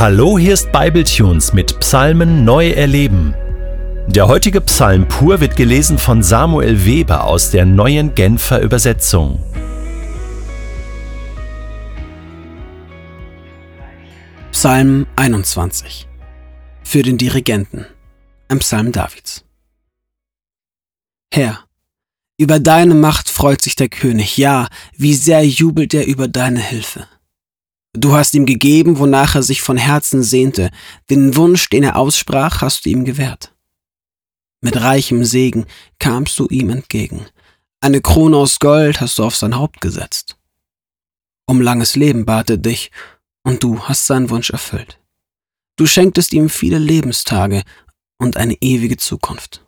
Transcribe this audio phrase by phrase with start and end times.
[0.00, 3.34] Hallo, hier ist Bibletunes mit Psalmen neu erleben.
[4.06, 9.42] Der heutige Psalm pur wird gelesen von Samuel Weber aus der neuen Genfer Übersetzung.
[14.52, 16.06] Psalm 21
[16.84, 17.84] Für den Dirigenten
[18.46, 19.44] Ein Psalm Davids
[21.34, 21.64] Herr,
[22.36, 27.08] über deine Macht freut sich der König, ja, wie sehr jubelt er über deine Hilfe.
[28.00, 30.70] Du hast ihm gegeben, wonach er sich von Herzen sehnte,
[31.10, 33.52] den Wunsch, den er aussprach, hast du ihm gewährt.
[34.60, 35.66] Mit reichem Segen
[35.98, 37.26] kamst du ihm entgegen,
[37.80, 40.36] eine Krone aus Gold hast du auf sein Haupt gesetzt.
[41.44, 42.92] Um langes Leben bat er dich,
[43.42, 45.00] und du hast seinen Wunsch erfüllt.
[45.74, 47.64] Du schenktest ihm viele Lebenstage
[48.18, 49.66] und eine ewige Zukunft.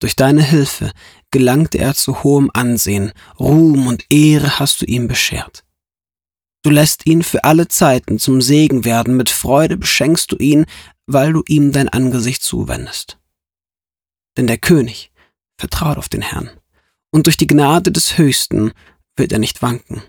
[0.00, 0.92] Durch deine Hilfe
[1.30, 5.64] gelangte er zu hohem Ansehen, Ruhm und Ehre hast du ihm beschert.
[6.64, 10.64] Du lässt ihn für alle Zeiten zum Segen werden, mit Freude beschenkst du ihn,
[11.06, 13.18] weil du ihm dein Angesicht zuwendest.
[14.38, 15.12] Denn der König
[15.58, 16.48] vertraut auf den Herrn,
[17.10, 18.72] und durch die Gnade des Höchsten
[19.14, 20.02] wird er nicht wanken.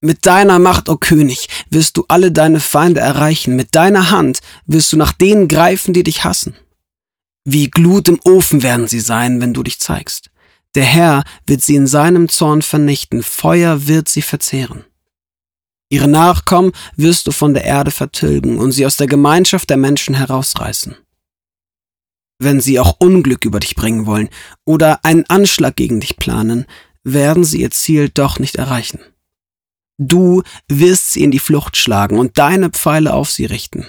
[0.00, 4.38] Mit deiner Macht, o oh König, wirst du alle deine Feinde erreichen, mit deiner Hand
[4.66, 6.54] wirst du nach denen greifen, die dich hassen.
[7.44, 10.30] Wie Glut im Ofen werden sie sein, wenn du dich zeigst.
[10.76, 14.84] Der Herr wird sie in seinem Zorn vernichten, Feuer wird sie verzehren.
[15.92, 20.14] Ihre Nachkommen wirst du von der Erde vertilgen und sie aus der Gemeinschaft der Menschen
[20.14, 20.96] herausreißen.
[22.38, 24.30] Wenn sie auch Unglück über dich bringen wollen
[24.64, 26.64] oder einen Anschlag gegen dich planen,
[27.04, 29.00] werden sie ihr Ziel doch nicht erreichen.
[29.98, 33.86] Du wirst sie in die Flucht schlagen und deine Pfeile auf sie richten.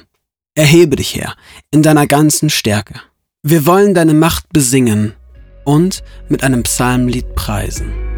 [0.56, 1.38] Erhebe dich her
[1.72, 3.00] in deiner ganzen Stärke.
[3.44, 5.14] Wir wollen deine Macht besingen
[5.64, 8.13] und mit einem Psalmlied preisen.